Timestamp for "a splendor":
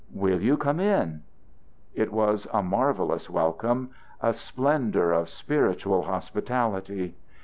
4.19-5.11